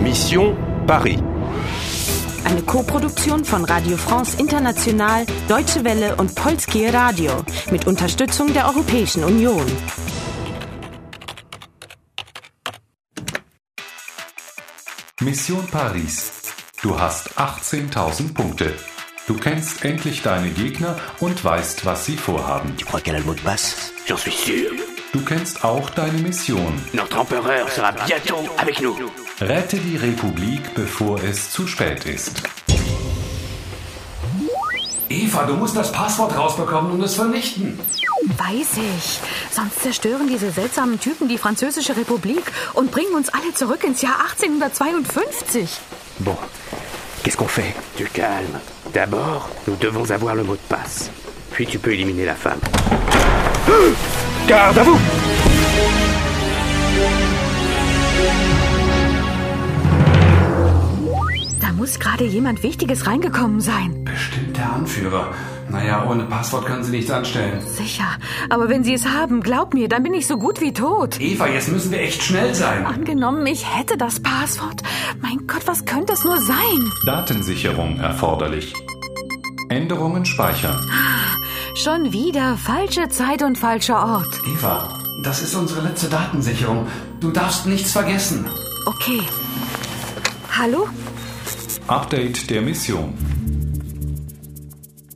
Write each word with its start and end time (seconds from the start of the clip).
Mission 0.00 0.56
Paris. 0.86 1.18
Eine 2.44 2.62
Koproduktion 2.62 3.44
von 3.44 3.64
Radio 3.64 3.98
France 3.98 4.38
International, 4.38 5.26
Deutsche 5.46 5.84
Welle 5.84 6.16
und 6.16 6.34
Polskie 6.34 6.86
Radio 6.86 7.32
mit 7.70 7.86
Unterstützung 7.86 8.52
der 8.54 8.66
Europäischen 8.66 9.24
Union. 9.24 9.66
Mission 15.20 15.66
Paris. 15.70 16.32
Du 16.82 16.98
hast 16.98 17.38
18.000 17.38 18.32
Punkte. 18.32 18.74
Du 19.26 19.34
kennst 19.34 19.84
endlich 19.84 20.22
deine 20.22 20.48
Gegner 20.48 20.96
und 21.20 21.44
weißt, 21.44 21.84
was 21.84 22.06
sie 22.06 22.16
vorhaben. 22.16 22.74
Tu 22.78 22.86
crois 22.86 23.02
qu'elle 23.02 23.16
a 23.16 23.18
le 23.18 23.26
mot 23.26 23.34
de 23.34 23.42
passe 23.42 23.92
J'en 24.06 24.16
suis 24.16 24.32
sûr. 24.32 24.72
Du 25.12 25.24
kennst 25.24 25.64
auch 25.64 25.90
deine 25.90 26.18
Mission. 26.18 26.72
Notre 26.92 27.18
empereur 27.18 27.68
sera 27.68 27.90
bientôt 27.90 28.48
avec 28.58 28.80
nous. 28.80 28.94
Rette 29.40 29.76
die 29.76 29.96
Republik, 29.96 30.72
bevor 30.74 31.18
es 31.24 31.50
zu 31.50 31.66
spät 31.66 32.06
ist. 32.06 32.42
Eva, 35.08 35.42
du 35.46 35.54
musst 35.54 35.76
das 35.76 35.90
Passwort 35.90 36.36
rausbekommen 36.38 36.92
und 36.92 37.02
es 37.02 37.16
vernichten. 37.16 37.76
Weiß 38.38 38.76
ich. 38.76 39.18
Sonst 39.50 39.82
zerstören 39.82 40.28
diese 40.28 40.52
seltsamen 40.52 41.00
Typen 41.00 41.26
die 41.26 41.38
Französische 41.38 41.96
Republik 41.96 42.44
und 42.74 42.92
bringen 42.92 43.14
uns 43.16 43.30
alle 43.30 43.52
zurück 43.52 43.82
ins 43.82 44.02
Jahr 44.02 44.20
1852. 44.38 45.68
Bon, 46.20 46.36
qu'est-ce 47.24 47.36
qu'on 47.36 47.48
fait 47.48 47.74
Tu 47.96 48.04
calmes. 48.04 48.60
D'abord, 48.92 49.48
nous 49.66 49.74
devons 49.74 50.08
avoir 50.12 50.36
le 50.36 50.44
mot 50.44 50.54
de 50.54 50.68
passe. 50.68 51.10
Puis 51.50 51.66
tu 51.66 51.80
peux 51.80 51.92
éliminer 51.92 52.26
la 52.26 52.36
femme. 52.36 52.60
Garde 54.50 54.80
à 54.80 54.82
vous 54.82 54.98
Da 61.60 61.72
muss 61.72 62.00
gerade 62.00 62.24
jemand 62.24 62.64
Wichtiges 62.64 63.06
reingekommen 63.06 63.60
sein. 63.60 64.04
Bestimmt 64.04 64.56
der 64.56 64.72
Anführer. 64.72 65.28
Naja, 65.68 66.04
ohne 66.10 66.24
Passwort 66.24 66.66
können 66.66 66.82
sie 66.82 66.90
nichts 66.90 67.12
anstellen. 67.12 67.60
Sicher. 67.60 68.08
Aber 68.48 68.68
wenn 68.68 68.82
sie 68.82 68.94
es 68.94 69.06
haben, 69.06 69.40
glaub 69.40 69.72
mir, 69.72 69.88
dann 69.88 70.02
bin 70.02 70.14
ich 70.14 70.26
so 70.26 70.36
gut 70.36 70.60
wie 70.60 70.72
tot. 70.72 71.20
Eva, 71.20 71.46
jetzt 71.46 71.70
müssen 71.70 71.92
wir 71.92 72.00
echt 72.00 72.20
schnell 72.20 72.52
sein. 72.52 72.84
Angenommen, 72.84 73.46
ich 73.46 73.64
hätte 73.72 73.96
das 73.96 74.18
Passwort. 74.18 74.82
Mein 75.22 75.46
Gott, 75.46 75.62
was 75.66 75.84
könnte 75.84 76.14
es 76.14 76.24
nur 76.24 76.40
sein? 76.40 76.90
Datensicherung 77.06 78.00
erforderlich. 78.00 78.74
Änderungen 79.68 80.24
speichern. 80.24 80.76
Schon 81.82 82.12
wieder 82.12 82.58
falsche 82.58 83.08
Zeit 83.08 83.42
und 83.42 83.56
falscher 83.56 84.04
Ort. 84.04 84.42
Eva, 84.46 84.98
das 85.22 85.40
ist 85.40 85.54
unsere 85.54 85.80
letzte 85.80 86.10
Datensicherung. 86.10 86.86
Du 87.20 87.30
darfst 87.30 87.64
nichts 87.64 87.92
vergessen. 87.92 88.44
Okay. 88.84 89.22
Hallo? 90.58 90.88
Update 91.86 92.50
der 92.50 92.60
Mission. 92.60 93.14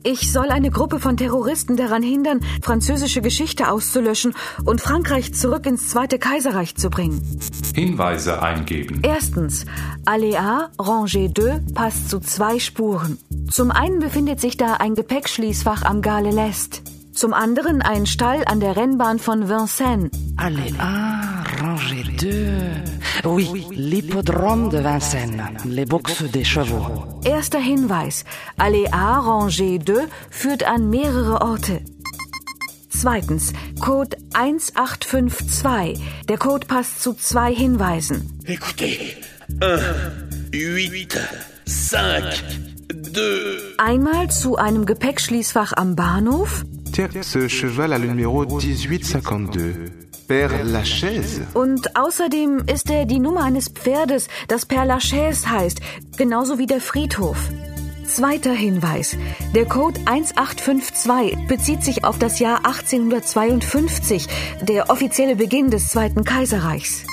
Ich 0.07 0.31
soll 0.31 0.49
eine 0.51 0.69
Gruppe 0.69 0.99
von 0.99 1.17
Terroristen 1.17 1.77
daran 1.77 2.03
hindern, 2.03 2.39
französische 2.61 3.23
Geschichte 3.23 3.71
auszulöschen 3.71 4.35
und 4.63 4.79
Frankreich 4.79 5.33
zurück 5.33 5.65
ins 5.65 5.89
Zweite 5.89 6.19
Kaiserreich 6.19 6.75
zu 6.75 6.91
bringen. 6.91 7.39
Hinweise 7.73 8.39
eingeben. 8.39 8.99
Erstens, 9.01 9.65
Alea 10.05 10.69
Rangée 10.77 11.33
2 11.33 11.73
passt 11.73 12.11
zu 12.11 12.19
zwei 12.19 12.59
Spuren. 12.59 13.17
Zum 13.49 13.71
einen 13.71 13.97
befindet 13.97 14.39
sich 14.39 14.57
da 14.57 14.75
ein 14.75 14.93
Gepäckschließfach 14.93 15.81
am 15.81 16.03
Gale 16.03 16.29
l'Est. 16.29 16.83
Zum 17.11 17.33
anderen 17.33 17.81
ein 17.81 18.05
Stall 18.05 18.43
an 18.45 18.59
der 18.59 18.75
Rennbahn 18.75 19.17
von 19.17 19.49
Vincennes. 19.49 20.11
Allez, 20.37 20.75
ah, 20.77 21.43
rangée 21.59 22.15
2. 22.15 22.94
Oui, 23.25 23.65
l'hippodrome 23.71 24.69
de 24.69 24.77
Vincennes, 24.77 25.43
les 25.65 25.85
boxes 25.85 26.23
des 26.23 26.43
chevaux. 26.43 26.85
Erster 27.25 27.59
Hinweis. 27.59 28.23
Alea 28.57 29.19
Rangée 29.19 29.79
2 29.79 30.07
führt 30.29 30.63
an 30.63 30.89
mehrere 30.89 31.41
Orte. 31.41 31.81
Zweitens, 32.89 33.51
Code 33.79 34.15
1852. 34.33 35.99
Der 36.27 36.37
Code 36.37 36.67
passt 36.67 37.01
zu 37.01 37.13
zwei 37.13 37.53
Hinweisen. 37.53 38.39
Écoutez. 38.45 38.99
1, 39.59 39.81
8, 41.93 42.43
5, 42.43 43.11
2. 43.11 43.75
Einmal 43.77 44.29
zu 44.29 44.55
einem 44.57 44.85
Gepäckschließfach 44.85 45.73
am 45.75 45.95
Bahnhof 45.95 46.63
Tiens, 46.95 47.09
ce 47.23 47.49
cheval 47.49 47.91
a 47.91 47.97
le 47.97 48.07
numéro 48.07 48.45
1852. 48.45 50.04
Père 50.27 50.63
Lachaise 50.63 51.45
und 51.53 51.95
außerdem 51.95 52.63
ist 52.65 52.89
er 52.89 53.05
die 53.05 53.19
Nummer 53.19 53.43
eines 53.43 53.69
Pferdes, 53.69 54.27
das 54.47 54.67
Père 54.67 54.85
Lachaise 54.85 55.47
heißt, 55.47 55.79
genauso 56.17 56.57
wie 56.57 56.65
der 56.65 56.81
Friedhof. 56.81 57.37
Zweiter 58.07 58.53
Hinweis. 58.53 59.17
Der 59.53 59.65
Code 59.65 59.99
1852 60.05 61.47
bezieht 61.47 61.83
sich 61.83 62.03
auf 62.03 62.17
das 62.17 62.39
Jahr 62.39 62.65
1852, 62.65 64.27
der 64.61 64.89
offizielle 64.89 65.35
Beginn 65.35 65.69
des 65.69 65.89
Zweiten 65.89 66.23
Kaiserreichs. 66.23 67.03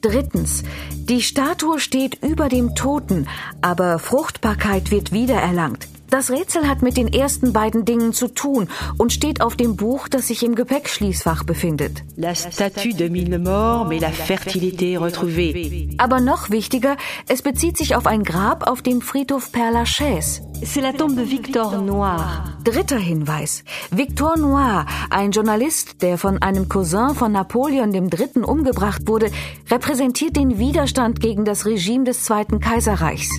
Drittens. 0.00 0.62
Die 0.94 1.22
Statue 1.22 1.78
steht 1.78 2.22
über 2.24 2.48
dem 2.48 2.74
Toten, 2.74 3.28
aber 3.60 3.98
Fruchtbarkeit 3.98 4.90
wird 4.90 5.12
wiedererlangt. 5.12 5.86
Das 6.10 6.30
Rätsel 6.30 6.66
hat 6.66 6.80
mit 6.80 6.96
den 6.96 7.12
ersten 7.12 7.52
beiden 7.52 7.84
Dingen 7.84 8.14
zu 8.14 8.28
tun 8.28 8.68
und 8.96 9.12
steht 9.12 9.42
auf 9.42 9.56
dem 9.56 9.76
Buch, 9.76 10.08
das 10.08 10.28
sich 10.28 10.42
im 10.42 10.54
Gepäckschließfach 10.54 11.44
befindet. 11.44 12.02
La 12.16 12.34
statue 12.34 12.94
de 12.94 13.10
mille 13.10 13.38
morts, 13.38 13.88
mais 13.90 14.00
la 14.00 14.10
fertilité 14.10 14.96
retrouvée. 14.96 15.94
Aber 15.98 16.20
noch 16.20 16.48
wichtiger, 16.48 16.96
es 17.28 17.42
bezieht 17.42 17.76
sich 17.76 17.94
auf 17.94 18.06
ein 18.06 18.24
Grab 18.24 18.66
auf 18.66 18.80
dem 18.80 19.02
Friedhof 19.02 19.50
Père 19.52 19.70
Lachaise. 19.70 20.40
C'est 20.62 20.80
la 20.80 20.92
tombe 20.92 21.16
de 21.16 21.30
Victor 21.30 21.78
Noir. 21.82 22.56
Dritter 22.64 22.98
Hinweis. 22.98 23.62
Victor 23.90 24.38
Noir, 24.38 24.86
ein 25.10 25.30
Journalist, 25.30 26.00
der 26.02 26.16
von 26.16 26.40
einem 26.40 26.68
Cousin 26.70 27.14
von 27.14 27.32
Napoleon 27.32 27.92
III. 27.92 28.44
umgebracht 28.44 29.02
wurde, 29.06 29.30
repräsentiert 29.70 30.36
den 30.36 30.58
Widerstand 30.58 31.20
gegen 31.20 31.44
das 31.44 31.66
Regime 31.66 32.04
des 32.04 32.24
Zweiten 32.24 32.60
Kaiserreichs. 32.60 33.30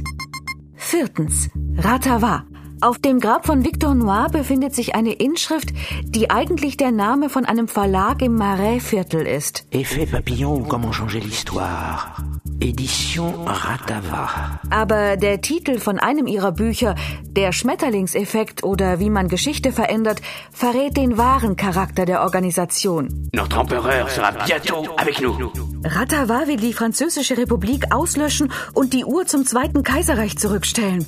Viertens. 0.76 1.50
Ratava. 1.78 2.46
Auf 2.82 2.98
dem 2.98 3.20
Grab 3.20 3.46
von 3.46 3.66
Victor 3.66 3.94
Noir 3.94 4.28
befindet 4.32 4.74
sich 4.74 4.96
eine 4.96 5.12
Inschrift, 5.12 5.70
die 6.04 6.30
eigentlich 6.30 6.78
der 6.78 6.92
Name 6.92 7.30
von 7.30 7.44
einem 7.44 7.68
Verlag 7.68 8.22
im 8.22 8.36
Marais-Viertel 8.36 9.28
ist. 9.28 9.66
Effet 9.72 10.06
papillon 10.06 10.66
comment 10.66 10.94
changer 10.94 11.20
l'histoire 11.20 12.16
Édition 12.62 13.34
Ratava. 13.46 14.60
Aber 14.70 15.18
der 15.18 15.42
Titel 15.42 15.80
von 15.80 16.00
einem 16.00 16.26
ihrer 16.28 16.54
Bücher, 16.54 16.96
Der 17.32 17.52
Schmetterlingseffekt 17.52 18.64
oder 18.64 19.00
wie 19.00 19.10
man 19.10 19.28
Geschichte 19.28 19.72
verändert, 19.72 20.22
verrät 20.52 20.98
den 20.98 21.18
wahren 21.18 21.56
Charakter 21.56 22.06
der 22.06 22.22
Organisation. 22.22 23.30
Notre 23.34 23.60
empereur 23.60 24.08
sera 24.10 24.32
bientôt 24.32 24.88
avec 24.98 25.22
nous. 25.22 25.38
Ratava 25.84 26.48
will 26.48 26.58
die 26.58 26.74
Französische 26.74 27.38
Republik 27.38 27.94
auslöschen 27.94 28.52
und 28.74 28.94
die 28.94 29.06
Uhr 29.06 29.26
zum 29.26 29.46
Zweiten 29.46 29.84
Kaiserreich 29.84 30.38
zurückstellen. 30.38 31.06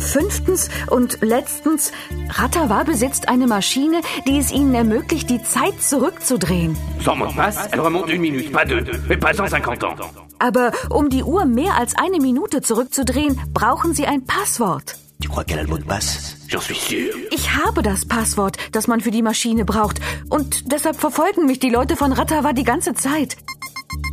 Fünftens 0.00 0.68
und 0.88 1.18
letztens, 1.20 1.92
Ratava 2.30 2.82
besitzt 2.84 3.28
eine 3.28 3.46
Maschine, 3.46 4.00
die 4.26 4.38
es 4.38 4.50
ihnen 4.50 4.74
ermöglicht, 4.74 5.30
die 5.30 5.42
Zeit 5.42 5.80
zurückzudrehen. 5.80 6.76
Sans 7.04 7.16
mot 7.18 7.28
de 7.28 7.36
passe, 7.36 7.68
elle 7.70 7.82
remonte 7.82 8.10
une 8.10 8.20
minute, 8.20 8.50
pas 8.50 8.64
deux, 8.64 8.82
mais 9.08 9.18
pas 9.18 9.38
150 9.38 9.84
ans. 9.84 10.00
Aber 10.38 10.72
um 10.88 11.10
die 11.10 11.22
Uhr 11.22 11.44
mehr 11.44 11.76
als 11.76 11.94
eine 11.96 12.18
Minute 12.18 12.62
zurückzudrehen, 12.62 13.38
brauchen 13.52 13.94
sie 13.94 14.06
ein 14.06 14.24
Passwort. 14.24 14.96
Tu 15.22 15.28
crois 15.28 15.44
qu'elle 15.44 15.60
a 15.60 15.62
le 15.62 15.68
mot 15.68 15.78
de 15.78 15.84
passe 15.84 16.36
J'en 16.48 16.60
suis 16.60 16.74
sûr. 16.74 17.14
Ich 17.30 17.54
habe 17.54 17.82
das 17.82 18.06
Passwort, 18.06 18.56
das 18.72 18.88
man 18.88 19.00
für 19.00 19.10
die 19.10 19.22
Maschine 19.22 19.64
braucht. 19.64 20.00
Und 20.30 20.72
deshalb 20.72 20.96
verfolgen 20.96 21.46
mich 21.46 21.60
die 21.60 21.70
Leute 21.70 21.94
von 21.94 22.12
Ratava 22.12 22.52
die 22.52 22.64
ganze 22.64 22.94
Zeit. 22.94 23.36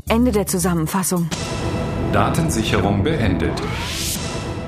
Ende 0.07 0.31
der 0.31 0.45
Zusammenfassung. 0.45 1.29
Datensicherung 2.13 3.03
beendet. 3.03 3.53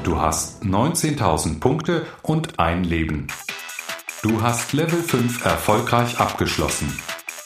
Du 0.09 0.19
hast 0.19 0.63
19.000 0.63 1.59
Punkte 1.59 2.03
und 2.23 2.57
ein 2.57 2.83
Leben. 2.83 3.27
Du 4.23 4.41
hast 4.41 4.73
Level 4.73 5.03
5 5.03 5.45
erfolgreich 5.45 6.19
abgeschlossen. 6.19 6.91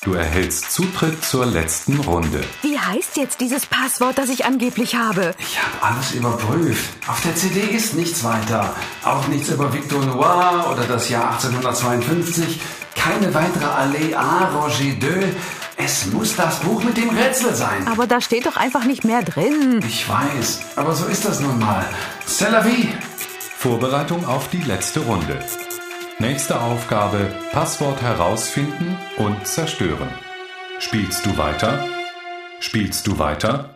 Du 0.06 0.14
erhältst 0.14 0.72
Zutritt 0.72 1.26
zur 1.26 1.46
letzten 1.46 2.00
Runde. 2.00 2.42
Wie 2.62 2.80
heißt 2.80 3.18
jetzt 3.18 3.42
dieses 3.42 3.66
Passwort, 3.66 4.18
das 4.18 4.30
ich 4.30 4.46
angeblich 4.46 4.96
habe? 4.96 5.36
Ich 5.40 5.62
habe 5.62 5.94
alles 5.94 6.14
überprüft. 6.14 6.90
Auf 7.06 7.22
der 7.24 7.36
CD 7.36 7.60
ist 7.60 7.96
nichts 7.96 8.24
weiter. 8.24 8.74
Auch 9.04 9.28
nichts 9.28 9.50
über 9.50 9.74
Victor 9.74 10.02
Noir 10.06 10.70
oder 10.72 10.86
das 10.88 11.10
Jahr 11.10 11.32
1852. 11.32 12.62
Keine 12.96 13.34
weitere 13.34 13.66
Allee 13.66 14.16
A, 14.16 14.48
Roger 14.56 14.86
II. 14.86 15.36
Es 15.86 16.06
muss 16.06 16.36
das 16.38 16.62
Buch 16.62 16.82
mit 16.82 16.96
dem 16.96 17.10
Rätsel 17.10 17.54
sein. 17.54 17.86
Aber 17.90 18.08
da 18.08 18.22
steht 18.22 18.46
doch 18.46 18.56
einfach 18.56 18.86
nicht 18.86 19.04
mehr 19.04 19.22
drin. 19.22 19.82
Ich 19.86 20.08
weiß, 20.08 20.62
aber 20.78 20.94
so 20.94 21.06
ist 21.08 21.26
das 21.26 21.42
nun 21.42 21.60
mal. 21.60 21.86
C'est 22.26 22.50
la 22.50 22.62
vie. 22.62 22.88
Vorbereitung 23.58 24.26
auf 24.26 24.48
die 24.50 24.62
letzte 24.62 25.02
Runde. 25.02 25.44
Nächste 26.20 26.62
Aufgabe: 26.62 27.36
Passwort 27.52 28.02
herausfinden 28.02 28.98
und 29.18 29.46
zerstören. 29.46 30.08
Spielst 30.80 31.26
du 31.26 31.38
weiter? 31.38 31.86
Spielst 32.62 33.06
du 33.08 33.20
weiter? 33.20 33.76